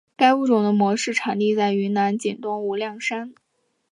[0.17, 3.35] 该物种的模式产地在云南景东无量山。